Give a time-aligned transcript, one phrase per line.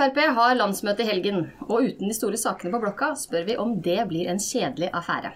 [0.00, 3.74] Frp har landsmøte i helgen, og uten de store sakene på blokka spør vi om
[3.84, 5.34] det blir en kjedelig affære.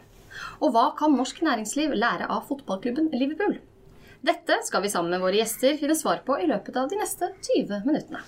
[0.64, 3.58] Og hva kan norsk næringsliv lære av fotballklubben Liverpool?
[4.24, 7.28] Dette skal vi sammen med våre gjester finne svar på i løpet av de neste
[7.44, 8.24] 20 minuttene.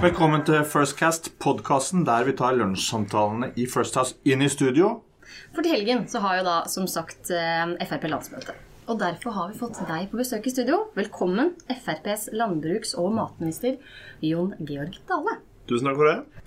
[0.00, 5.02] Velkommen til Firstcast, podkasten der vi tar lunsjsamtalene i First House inn i studio.
[5.52, 8.56] For til helgen så har jo da som sagt eh, Frp landsmøte.
[8.84, 10.82] Og derfor har vi fått deg på besøk i studio.
[10.92, 13.78] Velkommen, FrPs landbruks- og matminister
[14.20, 15.38] Jon Georg Dale.
[15.64, 16.42] Tusen takk for det.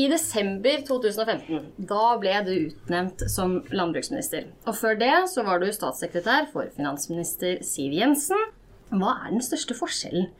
[0.00, 4.48] I desember 2015 da ble du utnevnt som landbruksminister.
[4.64, 8.48] Og før det så var du statssekretær for finansminister Siv Jensen.
[8.96, 10.30] Hva er den største forskjellen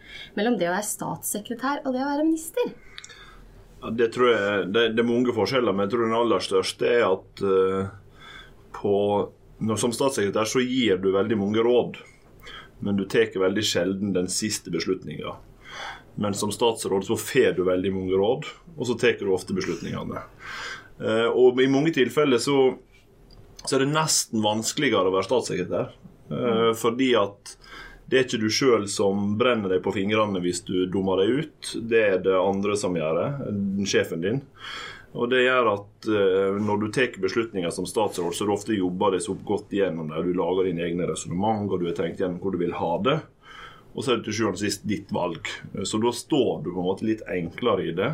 [0.41, 2.73] mellom det å være statssekretær og det å være minister?
[3.83, 6.89] Ja, det tror jeg, det, det, er mange forskjeller, men jeg tror den aller største
[6.89, 7.91] er at uh,
[8.80, 8.95] på
[9.59, 11.96] når Som statssekretær så gir du veldig mange råd,
[12.84, 15.32] men du tar veldig sjelden den siste beslutninga.
[16.20, 18.45] Men som statsråd så får du veldig mange råd,
[18.77, 20.23] og så tar du ofte beslutningene.
[21.01, 22.76] Eh, og i mange tilfeller så,
[23.65, 25.93] så, er det nesten vanskeligere å være statssekretær.
[26.32, 27.57] Eh, fordi at
[28.07, 31.71] det er ikke du sjøl som brenner deg på fingrene hvis du dummer deg ut.
[31.90, 33.30] Det er det andre som gjør det,
[33.90, 34.43] sjefen din.
[35.16, 38.76] Og det gjør at uh, når du tar beslutninger som statsråd, så er du ofte
[38.76, 40.23] jobber deg så godt igjennom det.
[40.26, 43.16] Du lager dine egne resonnement, og du har tenkt gjennom hvor du vil ha det.
[43.96, 45.48] Og så er det til sjuende og sist ditt valg.
[45.88, 48.13] Så da står du på en måte litt enklere i det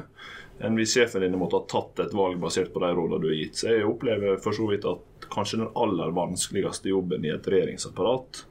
[0.62, 3.34] enn hvis sjefen din måtte ha tatt et valg basert på de rådene du har
[3.34, 3.56] gitt.
[3.58, 8.44] Så jeg opplever for så vidt at kanskje den aller vanskeligste jobben i et regjeringsapparat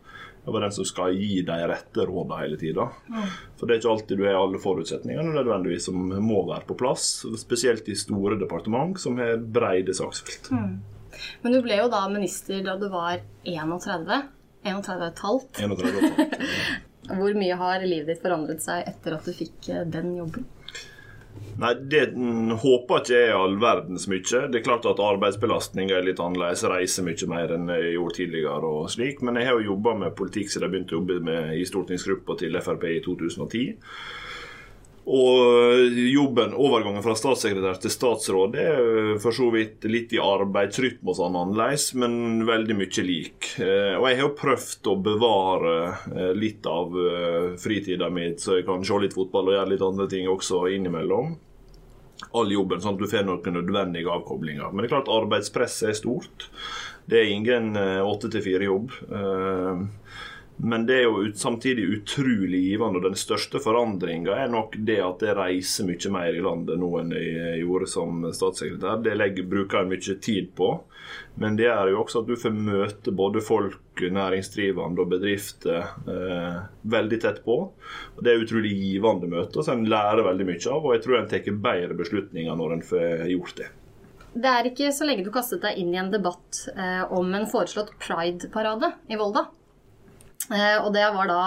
[0.45, 2.87] det var den som skal gi de rette rådene hele tida.
[3.59, 7.11] For det er ikke alltid du har alle forutsetningene nødvendigvis som må være på plass.
[7.37, 10.49] Spesielt i store departement som har breide saksfelt.
[10.49, 10.79] Mm.
[11.43, 14.23] Men du ble jo da minister da du var 31.
[14.65, 15.45] 31,5.
[15.61, 20.45] 31 Hvor mye har livet ditt forandret seg etter at du fikk eh, den jobben?
[21.61, 22.05] Nei, det
[22.63, 24.23] håper ikke jeg all verdens mye.
[24.23, 28.71] Det er klart at arbeidsbelastninga er litt annerledes, reiser mye mer enn jeg gjorde tidligere
[28.79, 29.21] og slik.
[29.21, 32.39] Men jeg har jo jobba med politikk siden jeg begynte å jobbe med, i stortingsgruppa
[32.41, 33.67] til Frp i 2010.
[35.09, 41.09] Og jobben, overgangen fra statssekretær til statsråd, det er for så vidt litt i arbeidsrytme
[41.09, 43.49] og sånn annerledes, men veldig mye lik.
[43.57, 48.59] Eh, og jeg har jo prøvd å bevare eh, litt av eh, fritida mi, så
[48.59, 51.33] jeg kan se litt fotball og gjøre litt andre ting også innimellom.
[52.37, 54.69] All jobben, sånn at du får noen nødvendige avkoblinger.
[54.69, 56.51] Men det er klart arbeidspresset er stort.
[57.09, 58.93] Det er ingen åtte til fire-jobb.
[60.63, 62.99] Men det er jo samtidig utrolig givende.
[62.99, 66.89] Og den største forandringa er nok det at jeg reiser mye mer i landet nå
[66.99, 68.99] enn jeg gjorde som statssekretær.
[69.01, 70.69] Det legger, bruker jeg mye tid på.
[71.41, 76.59] Men det er jo også at du får møte både folk, næringsdrivende og bedrifter eh,
[76.93, 77.57] veldig tett på.
[78.15, 80.85] Og Det er utrolig givende møter som en lærer veldig mye av.
[80.85, 83.71] Og jeg tror en tar bedre beslutninger når en får gjort det.
[84.31, 87.49] Det er ikke så lenge du kastet deg inn i en debatt eh, om en
[87.49, 89.47] foreslått pride-parade i Volda.
[90.51, 91.41] Eh, og det var da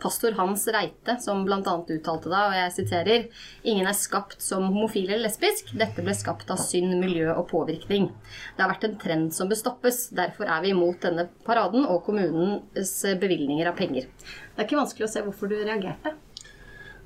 [0.00, 1.60] pastor Hans Reite som bl.a.
[1.60, 3.26] uttalte da, og jeg siterer
[3.68, 5.74] Ingen er skapt som homofil eller lesbisk.
[5.78, 8.08] Dette ble skapt av synd, miljø og påvirkning.
[8.56, 10.06] Det har vært en trend som bør stoppes.
[10.16, 14.08] Derfor er vi imot denne paraden og kommunens bevilgninger av penger.
[14.08, 16.16] Det er ikke vanskelig å se hvorfor du reagerte.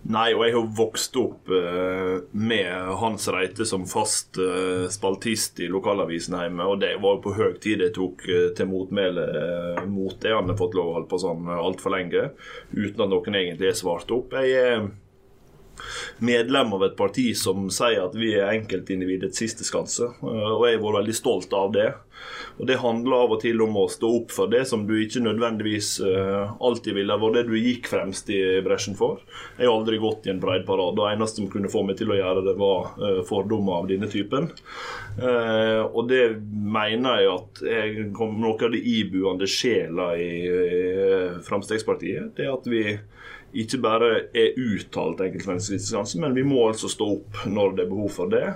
[0.02, 5.68] Nei, og jeg har vokst opp uh, med Hans Reite som fast uh, spaltist i
[5.70, 9.28] lokalavisen hjemme, og det var jo på høy tid jeg tok uh, til motmæle
[9.86, 10.34] mot det.
[10.34, 12.32] Han har fått lov å holde på sånn altfor lenge
[12.74, 14.34] uten at noen egentlig har svart opp.
[14.42, 14.90] Jeg er
[16.18, 20.84] medlem av et parti som sier at vi er enkeltindividets siste skanse, og jeg har
[20.84, 21.90] vært veldig stolt av det.
[22.60, 25.22] Og Det handler av og til om å stå opp for det som du ikke
[25.24, 29.22] nødvendigvis uh, alltid ville vært det du gikk fremst i bresjen for.
[29.56, 32.12] Jeg har aldri gått i en breidparade, og det eneste som kunne få meg til
[32.12, 34.52] å gjøre det, var uh, fordommer av denne typen.
[35.12, 40.84] Og det mener jeg at jeg noe av det ibuende sjela i, i
[41.44, 42.30] Fremskrittspartiet.
[42.38, 42.84] Det at vi
[43.52, 48.12] ikke bare er uttalt enkeltmenneskelige men vi må altså stå opp når det er behov
[48.14, 48.46] for det.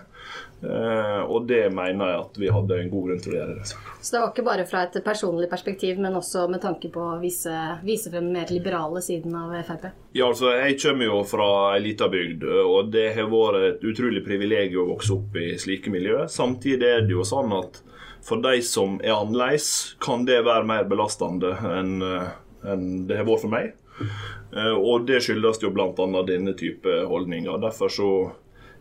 [0.57, 3.57] Uh, og det mener jeg at vi hadde en god grunn til å gjøre.
[3.59, 3.67] det.
[4.01, 7.19] Så det var ikke bare fra et personlig perspektiv, men også med tanke på å
[7.21, 7.53] vise,
[7.85, 9.91] vise frem den mer liberale siden av Frp?
[10.17, 14.25] Ja, altså jeg kommer jo fra ei lita bygd, og det har vært et utrolig
[14.25, 16.25] privilegium å vokse opp i slike miljø.
[16.33, 17.83] Samtidig er det jo sånn at
[18.27, 19.69] for de som er annerledes,
[20.03, 22.33] kan det være mer belastende enn eh,
[22.67, 23.75] en det har vært for meg.
[24.01, 25.93] Uh, og det skyldes jo bl.a.
[26.29, 27.59] denne type holdninger.
[27.63, 28.11] Derfor så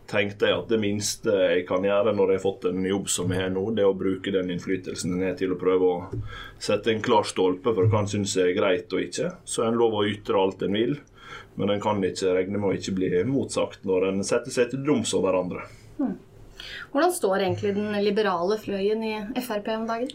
[0.06, 3.32] tenkte jeg at det minste jeg kan gjøre når jeg har fått en jobb som
[3.34, 6.22] jeg har nå, det er å bruke den innflytelsen ned til å prøve å
[6.62, 9.32] sette en klar stolpe for hva en syns er greit og ikke.
[9.44, 10.96] Så en lov å ytre alt en vil.
[11.56, 14.84] Men en kan ikke regne med å ikke bli motsagt når en setter seg til
[14.86, 15.64] doms over hverandre.
[16.92, 20.12] Hvordan står egentlig den liberale fløyen i Frp om dagen?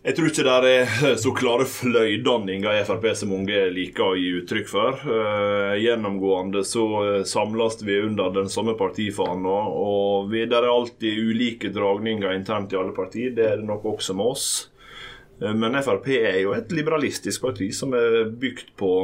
[0.00, 4.30] Jeg tror ikke det er så klare fløydanninger i Frp som mange liker å gi
[4.38, 5.02] uttrykk for.
[5.04, 6.86] Uh, gjennomgående så
[7.28, 12.96] samles vi under den samme partifana, og det er alltid ulike dragninger internt i alle
[12.96, 13.34] partier.
[13.36, 14.48] Det er det nok også med oss.
[15.40, 18.94] Men Frp er jo et liberalistisk parti som er bygd på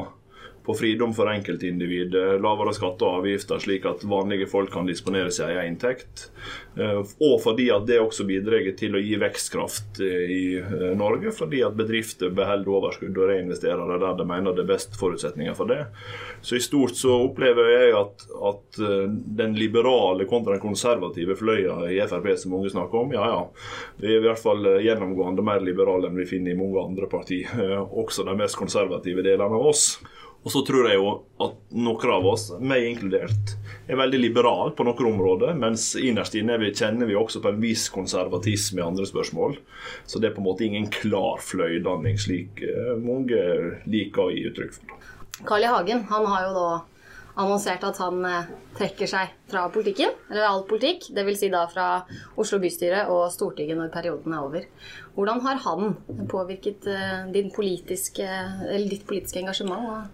[0.66, 5.50] på fridom for enkeltindivid, lavere skatter og avgifter, slik at vanlige folk kan disponere sin
[5.52, 6.28] egen inntekt.
[6.76, 11.32] Eh, og fordi at det også bidrar til å gi vekstkraft eh, i eh, Norge,
[11.32, 15.56] fordi at bedrifter beholder overskudd og reinvesterer det der de mener det er best forutsetninger
[15.56, 15.86] for det.
[16.44, 18.80] Så i stort så opplever jeg at, at
[19.40, 23.40] den liberale kontra den konservative fløya i Frp som mange snakker om, ja ja,
[24.02, 27.50] vi er i hvert fall gjennomgående mer liberale enn vi finner i mange andre partier.
[27.88, 29.88] Også de mest konservative delene av oss.
[30.46, 31.08] Og så tror jeg jo
[31.42, 33.56] at noen av oss, meg inkludert,
[33.90, 37.88] er veldig liberale på noen områder, mens innerst inne kjenner vi også på en viss
[37.90, 39.56] konservatisme i andre spørsmål.
[40.06, 43.40] Så det er på en måte ingen klar fløydanning, slik eh, mange
[43.90, 45.08] liker å gi uttrykk for.
[45.48, 45.72] Carl I.
[45.72, 46.68] Hagen han har jo da
[47.42, 51.08] annonsert at han eh, trekker seg fra politikken, eller all politikk.
[51.16, 51.40] Dvs.
[51.40, 51.88] Si da fra
[52.38, 54.70] Oslo bystyre og Stortinget når perioden er over.
[55.18, 55.98] Hvordan har han
[56.30, 56.86] påvirket
[57.34, 58.30] din politiske,
[58.86, 60.06] ditt politiske engasjement?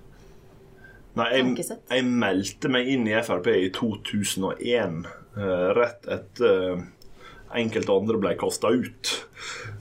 [1.18, 5.02] Nei, jeg, jeg, meldte meg inn i Frp i 2001,
[5.36, 6.84] eh, rett etter eh,
[7.60, 9.12] enkelte andre ble kasta ut.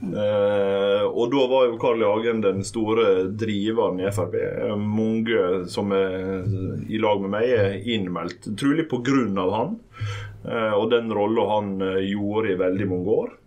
[0.02, 2.08] Eh, og da var jo Carl I.
[2.08, 4.36] Hagen den store driveren i Frp.
[4.76, 6.42] Mange som er
[6.90, 9.46] i lag med meg, er innmeldt, trolig pga.
[9.56, 9.78] han.
[10.44, 13.38] Eh, og den rolla han eh, gjorde i veldig mange år.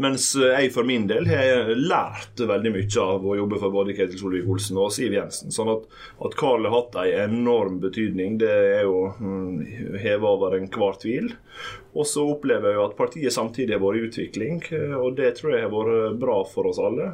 [0.00, 3.94] Mens eh, jeg for min del har lært veldig mye av å jobbe for både
[3.98, 5.52] Ketil Solvik-Olsen og Siv Jensen.
[5.52, 5.84] Sånn at,
[6.24, 11.34] at Karl har hatt en enorm betydning, det er jo mm, heva over enhver tvil.
[11.92, 15.34] Og så opplever jeg jo at partiet samtidig har vært i utvikling, eh, og det
[15.40, 17.12] tror jeg har vært bra for oss alle.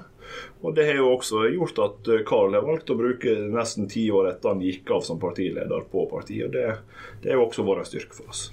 [0.63, 4.33] Og det har jo også gjort at Karl har valgt å bruke nesten ti år
[4.33, 6.49] etter han gikk av som partileder på partiet.
[6.49, 8.49] og Det, det er jo også vært en styrke for oss.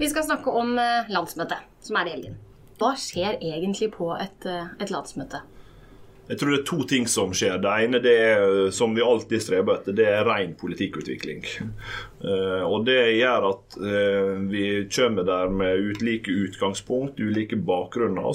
[0.00, 2.36] Vi skal snakke om eh, landsmøtet, som er i helgen.
[2.76, 5.42] Hva skjer egentlig på et, eh, et landsmøte?
[6.26, 7.60] Jeg tror det er to ting som skjer.
[7.62, 11.44] Det ene det er, som vi alltid streber etter, det er ren politikkutvikling.
[12.24, 13.76] Uh, og Det gjør at
[14.50, 18.26] vi kommer der med ulike utgangspunkt, ulike bakgrunner,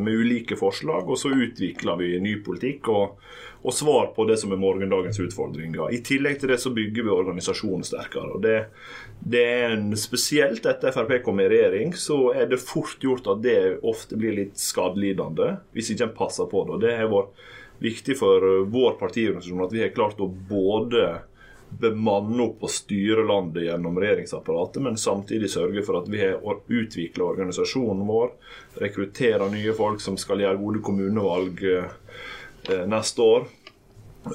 [0.00, 1.04] med ulike forslag.
[1.04, 2.88] Og så utvikler vi ny politikk.
[2.88, 3.20] og
[3.66, 5.90] og svar på det som er morgendagens utfordringer.
[5.90, 8.36] I tillegg til det så bygger vi organisasjonen sterkere.
[8.36, 8.56] og det,
[9.18, 13.42] det er en, Spesielt etter Frp kom i regjering, så er det fort gjort at
[13.42, 16.76] det ofte blir litt skadelidende hvis ikke en passer på det.
[16.76, 17.46] og Det har vært
[17.82, 21.08] viktig for vår partiorganisasjon at vi har klart å både
[21.66, 27.26] bemanne opp og styre landet gjennom regjeringsapparatet, men samtidig sørge for at vi har utvikla
[27.32, 28.30] organisasjonen vår,
[28.78, 31.90] rekrutterer nye folk som skal gjøre gode kommunevalg Eh,
[32.90, 33.46] neste år.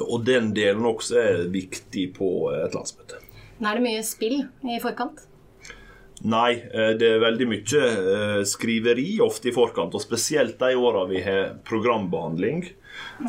[0.08, 3.20] Og den delen også er viktig på et landsmøte.
[3.62, 5.26] Er det mye spill i forkant?
[6.22, 9.96] Nei, eh, det er veldig mye eh, skriveri ofte i forkant.
[9.98, 12.64] Og spesielt de åra vi har programbehandling.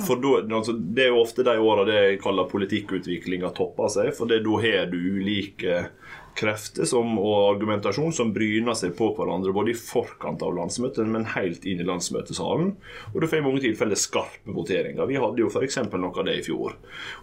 [0.06, 4.12] For da, altså, Det er jo ofte de åra det jeg kaller politikkutviklinga topper seg.
[4.16, 5.84] For da har du ulike
[6.38, 11.26] krefter som, og argumentasjon som bryner seg på hverandre både i forkant av landsmøtet, men
[11.34, 12.72] helt inn i landsmøtesalen.
[13.12, 15.08] Og du får i mange tilfeller skarpe voteringer.
[15.08, 15.78] Vi hadde jo f.eks.
[15.92, 16.76] noe av det i fjor.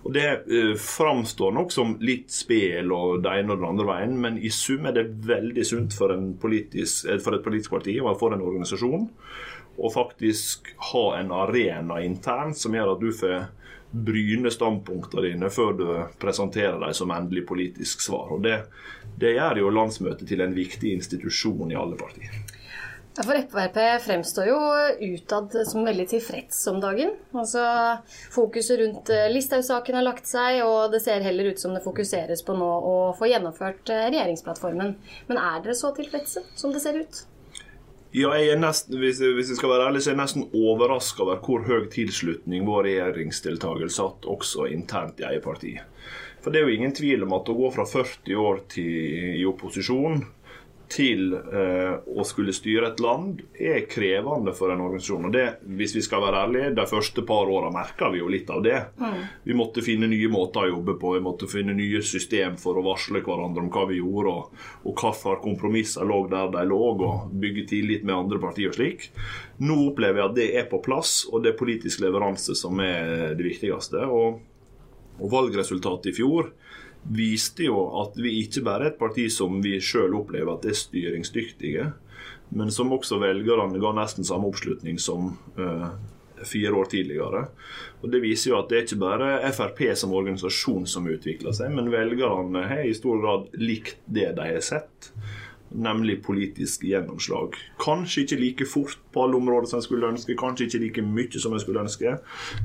[0.04, 4.18] Og Det eh, framstår nok som litt spel og det ene og den andre veien,
[4.22, 8.14] men i sum er det veldig sunt for, politisk, eh, for et politisk parti og
[8.22, 9.10] for en organisasjon
[9.80, 13.48] å faktisk ha en arena internt som gjør at du får
[13.90, 15.88] bryne standpunktene dine før du
[16.22, 18.30] presenterer dem som endelig politisk svar.
[18.36, 18.62] Og det,
[19.18, 22.42] det gjør jo landsmøtet til en viktig institusjon i alle partier.
[23.18, 24.60] Ja, for Frp fremstår jo
[25.02, 27.10] utad som veldig tilfreds om dagen.
[27.34, 27.64] Altså,
[28.32, 32.46] Fokuset rundt eh, Listhaug-saken har lagt seg, og det ser heller ut som det fokuseres
[32.48, 34.96] på nå å få gjennomført eh, regjeringsplattformen.
[35.28, 37.24] Men er dere så tilfredse som det ser ut?
[38.10, 40.48] Ja, jeg er nesten, hvis, jeg, hvis jeg skal være ærlig, så er jeg nesten
[40.58, 45.76] overraska over hvor høy tilslutning vår regjeringsdeltakelse hatt også internt i eget parti.
[46.42, 48.90] For det er jo ingen tvil om at å gå fra 40 år til,
[49.38, 50.24] i opposisjon
[50.90, 55.28] til eh, å skulle styre et land er krevende for en organisasjon.
[55.30, 55.46] Og det,
[55.78, 58.78] hvis vi skal være ærlige, De første par åra merka vi jo litt av det.
[58.98, 59.20] Mm.
[59.44, 62.86] Vi måtte finne nye måter å jobbe på, vi måtte finne nye system for å
[62.86, 67.34] varsle hverandre om hva vi gjorde, og, og hvilke kompromisser lå der de lå, og
[67.40, 69.10] bygge tillit med andre partier og slik.
[69.62, 73.36] Nå opplever jeg at det er på plass, og det er politisk leveranse som er
[73.38, 74.06] det viktigste.
[74.08, 74.42] og
[75.20, 76.54] Og valgresultatet i fjor
[77.04, 80.78] viste jo at vi ikke bare er et parti som vi sjøl opplever at er
[80.78, 81.90] styringsdyktige,
[82.50, 85.92] men som også velgerne ga nesten samme oppslutning som uh,
[86.46, 87.44] fire år tidligere.
[88.02, 91.74] Og Det viser jo at det er ikke bare Frp som organisasjon som utvikler seg,
[91.76, 95.12] men velgerne har i stor grad likt det de har sett
[95.70, 97.56] nemlig politisk gjennomslag.
[97.82, 101.42] Kanskje ikke like fort på alle områder som jeg skulle ønske, kanskje ikke like mye
[101.42, 102.18] som jeg skulle ønske,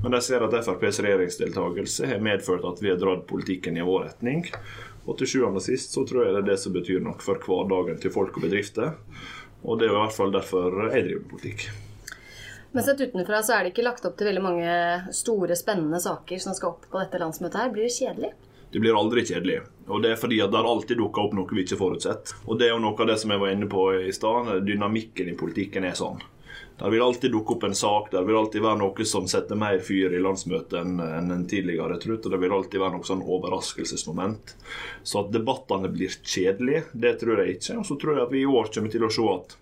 [0.02, 4.08] men de ser at FrPs regjeringsdeltakelse har medført at vi har dratt politikken i vår
[4.08, 4.44] retning.
[5.04, 7.40] Og til sjuende og sist så tror jeg det er det som betyr noe for
[7.44, 8.94] hverdagen til folk og bedrifter.
[9.64, 11.66] Og det er i hvert fall derfor jeg driver med politikk.
[12.75, 14.70] Men sett utenfra så er det ikke lagt opp til veldig mange
[15.14, 17.70] store, spennende saker som skal opp på dette landsmøtet her.
[17.70, 18.32] Blir det kjedelig?
[18.75, 19.61] Det blir aldri kjedelig.
[19.86, 22.32] Og det er fordi at det har alltid dukka opp noe vi ikke forutsett.
[22.48, 24.48] Og det er jo noe av det som jeg var inne på i stad.
[24.64, 26.22] Dynamikken i politikken er sånn.
[26.78, 29.78] Det vil alltid dukke opp en sak, det vil alltid være noe som setter mer
[29.78, 34.56] fyr i landsmøtet enn en tidligere trutt, og det vil alltid være noe sånn overraskelsesmoment.
[35.06, 37.78] Så at debattene blir kjedelige, det tror jeg ikke.
[37.78, 39.54] Og så tror jeg at vi i år kommer til å se at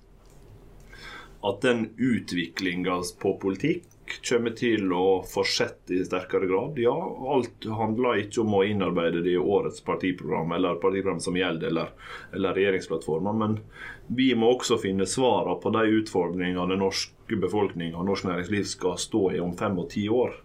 [1.42, 3.91] at den utviklinga på politikk
[4.28, 6.78] kommer til å fortsette i sterkere grad.
[6.80, 6.94] Ja,
[7.34, 11.90] alt handler ikke om å innarbeide det i årets partiprogram eller partiprogram som gjelder, eller,
[12.32, 13.58] eller regjeringsplattformer, men
[14.06, 18.98] vi må også finne svarene på de utfordringene den norske befolkning og norsk næringsliv skal
[19.00, 20.38] stå i om fem og ti år.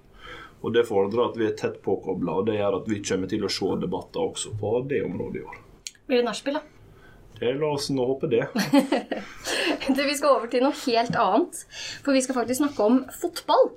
[0.65, 3.45] Og Det fordrer at vi er tett påkobla, og det gjør at vi kommer til
[3.45, 5.61] å se debatter også på det området i år.
[6.07, 6.76] Blir det nachspiel, da?
[7.37, 8.43] Det La oss nå håpe det.
[9.95, 11.63] du, vi skal over til noe helt annet.
[12.05, 13.73] For vi skal faktisk snakke om fotball.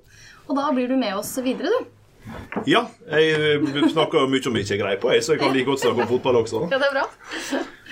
[0.49, 1.97] Og da blir du med oss videre, du.
[2.69, 6.05] Ja, jeg snakker mye om ikke greier på, jeg, så jeg kan like godt snakke
[6.05, 6.67] om fotball også.
[6.71, 7.07] Ja, det er bra.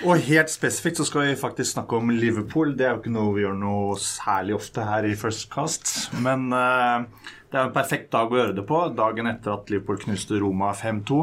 [0.06, 2.74] Og helt spesifikt så skal vi faktisk snakke om Liverpool.
[2.78, 5.90] Det er jo ikke noe vi gjør noe særlig ofte her i First Cast.
[6.22, 7.08] Men uh,
[7.50, 8.82] det er en perfekt dag å gjøre det på.
[8.98, 11.22] Dagen etter at Liverpool knuste Roma 5-2.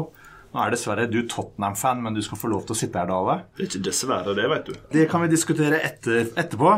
[0.56, 3.34] Nå er dessverre du Tottenham-fan, men du skal få lov til å sitte her, Dale.
[3.58, 4.78] Det er ikke dessverre, det, vet du.
[4.94, 6.70] Det kan vi diskutere etter, etterpå.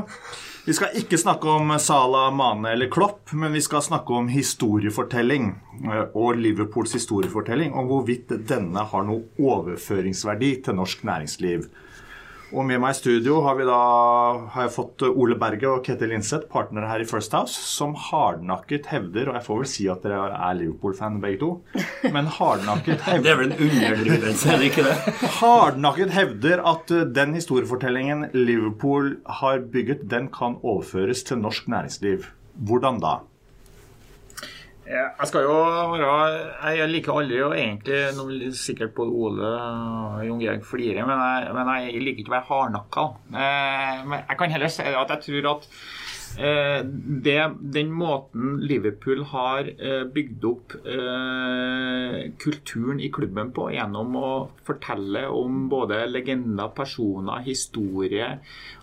[0.66, 5.52] Vi skal ikke snakke om Salah, Mane eller Klopp, men vi skal snakke om historiefortelling.
[5.84, 11.70] Eh, og Liverpools historiefortelling, og hvorvidt denne har noe overføringsverdi til norsk næringsliv.
[12.48, 13.78] Og med meg i studio har, vi da,
[14.54, 18.88] har jeg fått Ole Berge og Ketil Linseth, partnere her i First House, som hardnakket
[18.88, 21.50] hevder Og jeg får vel si at dere er Liverpool-fan begge to,
[22.14, 24.96] men hardnakket hevder Det er vel en underdrivelse, er det ikke det?
[25.42, 32.30] Hardnakket hevder at uh, den historiefortellingen Liverpool har bygget, den kan overføres til norsk næringsliv.
[32.56, 33.18] Hvordan da?
[34.88, 35.54] Jeg skal jo
[35.92, 41.04] være Jeg liker aldri å egentlig Nå vil sikkert både Ole og Jon Georg flire,
[41.06, 43.04] men, jeg, men jeg liker ikke å være hardnakka.
[43.30, 45.66] Eh, men jeg kan heller si at jeg tror at
[46.42, 46.80] eh,
[47.26, 47.36] det,
[47.76, 50.76] den måten Liverpool har eh, bygd opp
[52.42, 54.30] kulturen i klubben på gjennom å
[54.66, 58.30] fortelle om både legender, personer, historie,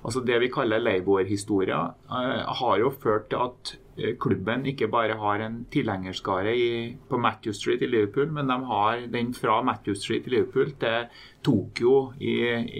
[0.03, 1.95] altså det vi kaller Labour-historier,
[2.61, 3.75] har jo ført til at
[4.19, 6.55] klubben ikke bare har en tilhengerskare
[7.09, 11.07] på Matthew Street i Liverpool, men de har den fra Matthew Street i Liverpool til
[11.45, 12.35] Tokyo i,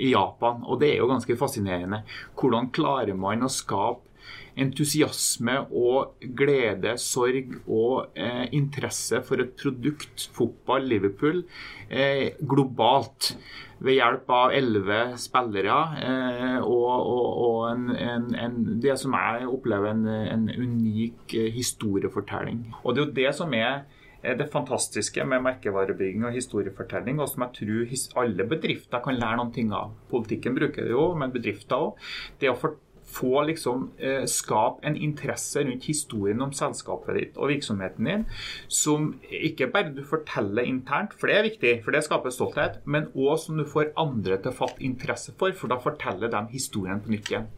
[0.08, 0.66] i Japan.
[0.68, 2.02] Og det er jo ganske fascinerende.
[2.36, 4.15] Hvordan klarer man å skape
[4.56, 11.44] entusiasme og glede, sorg og eh, interesse for et produkt, fotball, Liverpool,
[11.90, 13.36] eh, globalt.
[13.84, 19.50] Ved hjelp av elleve spillere eh, og, og, og en, en, en, det som jeg
[19.52, 22.64] opplever en, unik eh, historiefortelling.
[22.84, 23.84] Og det er jo det som er
[24.26, 29.52] det fantastiske med merkevarebygging og historiefortelling, og som jeg tror alle bedrifter kan lære noen
[29.54, 29.92] ting av.
[30.10, 32.08] Politikken bruker det jo, men bedrifter òg.
[32.42, 32.85] Det å fortelle
[33.16, 38.26] få liksom eh, skape en interesse rundt historien om selskapet ditt og virksomheten din,
[38.68, 43.12] som ikke bare du forteller internt, for det er viktig, for det skaper stolthet, men
[43.16, 47.02] òg som du får andre til å fatte interesse for, for da forteller de historien
[47.04, 47.52] på nytt igjen.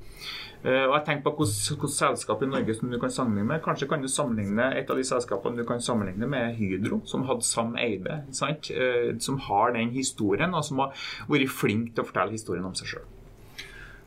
[0.65, 3.61] Uh, og jeg tenker på hvilket selskap i Norge som du kan sammenligne med.
[3.63, 7.45] Kanskje kan du sammenligne et av de selskapene du kan sammenligne med Hydro, som hadde
[7.45, 8.23] Sam Eide.
[8.33, 12.75] Uh, som har den historien, og som har vært flink til å fortelle historien om
[12.77, 13.05] seg sjøl.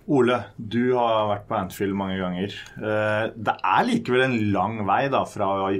[0.09, 2.55] Ole, du har vært på Antfield mange ganger.
[2.81, 5.71] Eh, det er likevel en lang vei da, fra å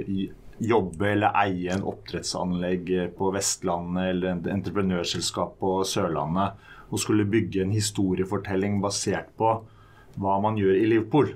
[0.61, 7.63] jobbe eller eie en oppdrettsanlegg på Vestlandet eller et entreprenørselskap på Sørlandet og skulle bygge
[7.63, 9.55] en historiefortelling basert på
[10.21, 11.31] hva man gjør i Liverpool.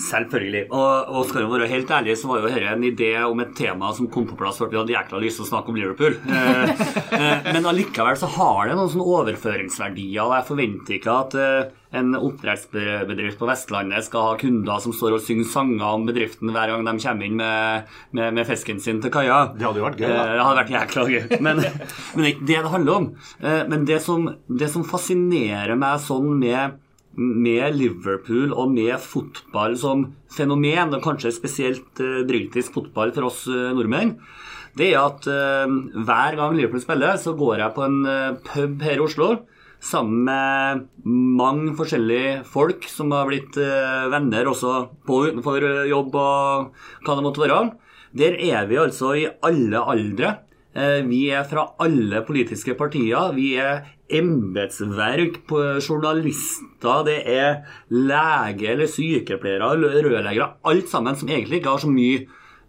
[0.00, 0.64] Selvfølgelig.
[0.70, 3.54] Og, og skal vi være helt ærlig, så var jo dette en idé om et
[3.58, 6.18] tema som kom på plass at vi hadde jækla lyst til å snakke om Liverpool.
[6.24, 6.84] Eh,
[7.20, 11.72] eh, men allikevel så har det noen sånne overføringsverdier, og jeg forventer ikke at eh,
[11.94, 16.72] en oppdrettsbedrift på Vestlandet skal ha kunder som står og synger sanger om bedriften hver
[16.72, 19.44] gang de kommer inn med, med, med fisken sin til kaia.
[19.54, 20.24] Det hadde jo vært gøy, da.
[20.24, 21.20] Eh, Det hadde vært jækla gøy.
[21.38, 21.62] Men,
[22.14, 23.10] men det er ikke det det handler om.
[23.42, 26.80] Eh, Men det som, det som fascinerer meg sånn med,
[27.16, 33.44] med Liverpool og med fotball som fenomen, og kanskje spesielt eh, britisk fotball for oss
[33.50, 34.16] eh, nordmenn,
[34.74, 38.00] det er at eh, hver gang Liverpool spiller, så går jeg på en
[38.46, 39.34] pub her i Oslo
[39.84, 43.58] sammen med mange forskjellige folk som har blitt
[44.08, 46.70] venner også på for jobb og
[47.04, 47.58] hva det måtte være.
[48.16, 50.30] Der er vi altså i alle aldre.
[51.04, 53.36] Vi er fra alle politiske partier.
[53.36, 53.84] Vi er
[54.18, 60.50] embetsverk, på journalister, det er lege eller sykepleiere, eller rørleggere.
[60.64, 62.24] Alt sammen som egentlig ikke har så mye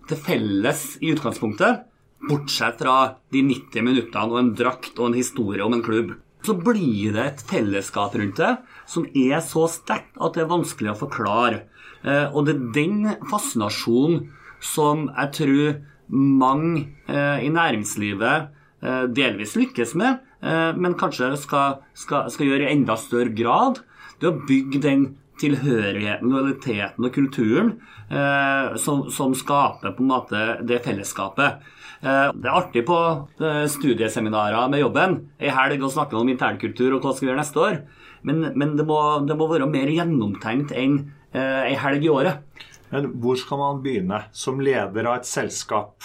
[0.10, 1.86] til felles i utgangspunktet.
[2.26, 2.98] Bortsett fra
[3.34, 6.16] de 90 minuttene og en drakt og en historie om en klubb.
[6.46, 8.52] Så blir det et fellesskap rundt det
[8.90, 11.64] som er så sterkt at det er vanskelig å forklare.
[12.06, 13.00] Eh, Og det er den
[13.30, 14.28] fascinasjonen
[14.62, 18.52] som jeg tror mange eh, i næringslivet
[18.86, 23.80] eh, delvis lykkes med, men kanskje skal, skal, skal gjøre i enda større grad.
[24.22, 25.06] Det å bygge den
[25.42, 27.72] tilhørigheten, lojaliteten og kulturen
[28.10, 31.66] eh, som, som skaper på en måte det fellesskapet.
[32.02, 33.00] Eh, det er artig på
[33.44, 37.42] eh, studieseminarer med jobben ei helg å snakke om internkultur og hva skal vi gjøre
[37.42, 37.80] neste år,
[38.28, 41.02] men, men det, må, det må være mer gjennomtenkt enn
[41.36, 42.64] eh, helg i året.
[42.94, 45.98] Men hvor skal man begynne som leder av et selskap?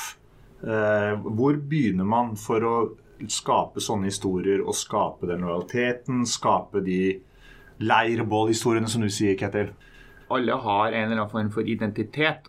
[0.60, 2.74] Eh, hvor begynner man for å
[3.28, 7.20] skape sånne historier og skape den lojaliteten, skape de
[7.80, 9.72] leirbålhistoriene som du sier, Ketil?
[10.30, 12.48] alle har en eller annen form for identitet,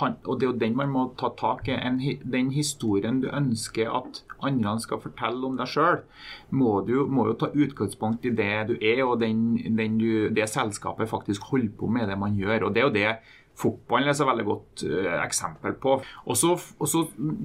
[0.00, 1.74] han, og det er jo den man må ta tak i.
[1.74, 6.02] En, den historien du ønsker at andre skal fortelle om deg sjøl,
[6.50, 11.10] må må jo ta utgangspunkt i det du er, og den, den du, det selskapet
[11.10, 12.68] faktisk holder på med det man gjør.
[12.68, 13.16] og det er jo det
[13.56, 15.96] Fotballen er så veldig godt uh, eksempel på.
[16.26, 16.54] Og så,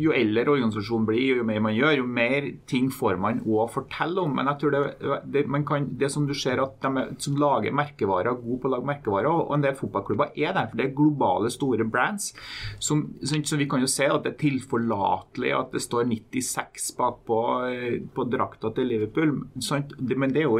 [0.01, 4.23] Jo eldre organisasjonen blir, jo mer man gjør, jo mer ting får man å fortelle
[4.25, 4.33] om.
[4.35, 4.81] Men jeg tror det,
[5.31, 8.73] det, kan, det som du ser at de som lager merkevarer, er gode på å
[8.75, 10.69] lage merkevarer, og en del fotballklubber er der.
[10.71, 12.31] For det er globale, store brands.
[12.83, 17.39] Som, så, vi kan jo se at det er tilforlatelig at det står 96 bakpå
[17.69, 19.35] eh, på drakta til Liverpool.
[19.63, 19.95] Sant?
[20.01, 20.59] Men det er jo,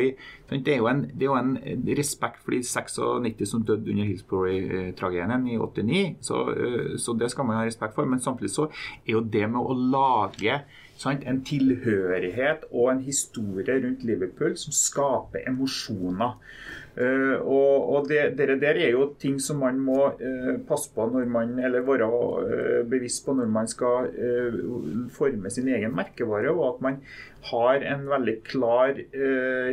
[0.50, 0.66] sant?
[0.66, 1.54] Det er en, det er jo en
[1.98, 7.46] respekt for de 96 som døde under Hillsborough-tragedien i 89, så, eh, så det skal
[7.46, 8.06] man ha respekt for.
[8.06, 8.70] Men samtidig så
[9.08, 10.62] er jo det med å lage
[10.98, 11.24] sant?
[11.26, 16.38] en tilhørighet og en historie rundt Liverpool som skaper emosjoner.
[16.92, 21.06] Eh, og og det, det, der er jo ting som man må uh, passe på
[21.08, 24.10] når man, eller være uh, bevisst på når man skal
[25.16, 26.98] forme sin egen merkevare, og at man
[27.42, 28.98] har en veldig klar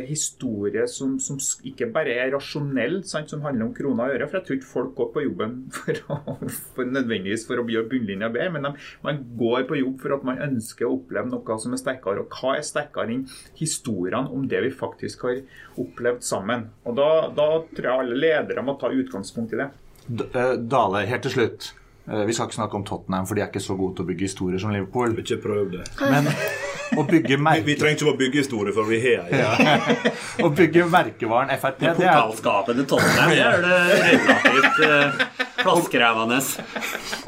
[0.07, 1.37] historie som, som
[1.69, 4.27] ikke bare er rasjonell, sant, som handler om kroner og øre.
[4.29, 6.37] For jeg tror ikke folk går på jobben for, å,
[6.75, 8.73] for nødvendigvis for å gjøre bunnlinja bedre, men de,
[9.05, 12.25] man går på jobb for at man ønsker å oppleve noe som er sterkere.
[12.25, 13.27] Og hva er sterkere enn
[13.59, 15.43] historiene om det vi faktisk har
[15.79, 16.69] opplevd sammen?
[16.89, 19.69] Og da, da tror jeg alle ledere må ta utgangspunkt i det.
[20.09, 21.73] D eh, Dale, helt til slutt.
[22.09, 24.09] Eh, Vi skal ikke snakke om Tottenham, for de er ikke så gode til å
[24.09, 25.13] bygge historier som Liverpool.
[25.21, 25.83] Ikke prøv det.
[26.01, 26.29] Men
[26.97, 29.75] å bygge, Vi vi trenger ikke å bygge historier, for vi har ja.
[30.45, 33.75] å bygge merkevaren Frp, det er, Pokalskapet til Tottenham det er det
[34.07, 35.27] relativt eh,
[35.61, 36.39] plasskrevende.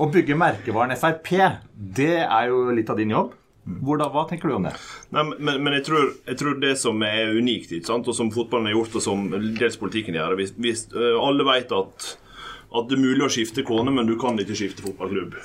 [0.02, 1.30] å bygge merkevaren Frp,
[2.02, 3.38] det er jo litt av din jobb.
[3.62, 4.74] Hvordan, hva tenker du om det?
[5.14, 8.10] Nei, men, men jeg, tror, jeg tror det som er unikt, ikke sant?
[8.10, 9.28] og som fotballen har gjort, og som
[9.60, 12.08] dels politikken gjør hvis, hvis, øh, Alle vet at,
[12.72, 15.38] at det er mulig å skifte kone, men du kan ikke skifte fotballklubb.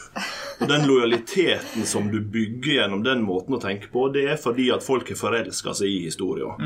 [0.63, 4.71] Og Den lojaliteten som du bygger gjennom den måten å tenke på, det er fordi
[4.73, 6.57] at folk har forelska seg i historien.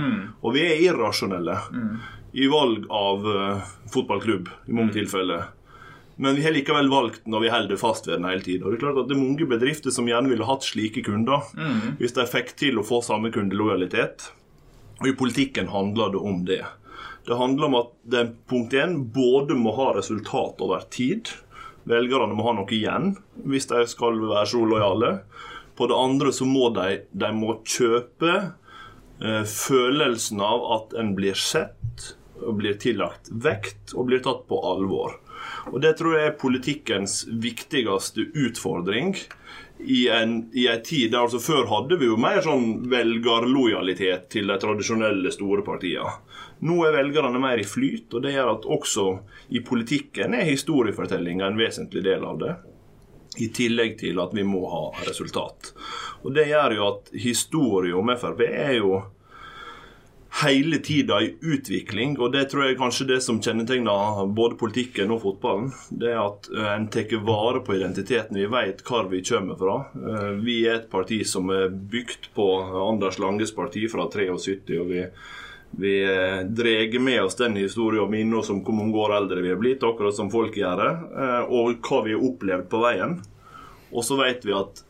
[0.45, 1.59] Og vi er irrasjonelle
[2.31, 5.49] i valg av uh, fotballklubb i mange tilfeller.
[6.21, 8.67] Men vi har likevel valgt når vi holder fast ved den hele tiden.
[8.69, 11.47] Det er klart at det er mange bedrifter som gjerne ville hatt slike kunder,
[11.97, 14.27] hvis de fikk til å få samme kundelojalitet.
[15.01, 16.65] Og i politikken handler det om det.
[17.25, 21.33] Det handler om at den punkt 1 både må ha resultat over tid.
[21.89, 23.15] Velgerne må ha noe igjen
[23.49, 25.13] hvis de skal være så lojale.
[25.77, 31.39] På det andre så må de, de må kjøpe eh, følelsen av at en blir
[31.39, 31.77] sett,
[32.41, 35.17] og blir tillagt vekt og blir tatt på alvor.
[35.69, 39.15] Og Det tror jeg er politikkens viktigste utfordring
[39.85, 44.51] i en, i en tid der altså Før hadde vi jo mer sånn velgerlojalitet til
[44.51, 46.19] de tradisjonelle store partiene.
[46.67, 49.07] Nå er velgerne mer i flyt, og det gjør at også
[49.57, 52.53] i politikken er historiefortellinga en vesentlig del av det.
[53.41, 55.73] I tillegg til at vi må ha resultat.
[56.27, 59.01] Og Det gjør jo at historie om Frp er jo
[60.43, 65.23] hele tida i utvikling, og det tror jeg kanskje det som kjennetegner både politikken og
[65.25, 65.71] fotballen.
[65.91, 68.39] Det er at eh, en tar vare på identiteten.
[68.39, 69.77] Vi vet hvor vi kommer fra.
[69.97, 72.49] Eh, Vi er et parti som er bygd på
[72.89, 75.05] Anders Langes parti fra 73, og vi,
[75.85, 79.45] vi eh, drar med oss den historien og minner oss om hvor mange år eldre
[79.45, 80.93] vi er blitt, akkurat som folk gjør det,
[81.49, 83.19] og hva vi har opplevd på veien.
[83.91, 84.85] Og så vet vi at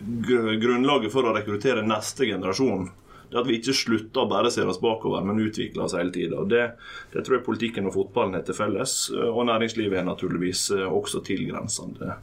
[0.00, 2.88] grunnlaget for å rekruttere neste generasjon
[3.30, 6.10] det er at vi ikke slutter å bare se oss bakover, men utvikler oss hele
[6.14, 6.42] tida.
[6.50, 6.64] Det,
[7.12, 8.94] det tror jeg politikken og fotballen har til felles.
[9.14, 12.16] Og næringslivet har naturligvis eh, også tilgrensende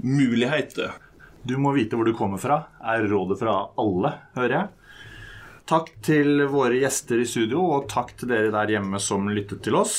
[0.00, 0.96] muligheter.
[1.46, 4.72] Du må vite hvor du kommer fra, er rådet fra alle, hører jeg.
[5.66, 9.76] Takk til våre gjester i studio, og takk til dere der hjemme som lyttet til
[9.78, 9.98] oss.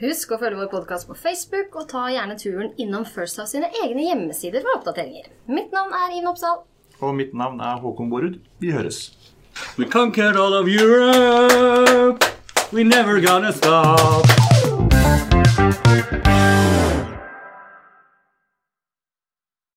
[0.00, 3.68] Husk å følge vår podkast på Facebook, og ta gjerne turen innom First House sine
[3.84, 5.28] egne hjemmesider for oppdateringer.
[5.50, 6.64] Mitt navn er Ine Oppsal.
[7.02, 8.40] Og mitt navn er Håkon Borud.
[8.62, 9.08] Vi høres.
[9.76, 12.24] We conquered all of Europe.
[12.72, 14.24] We never gonna stop.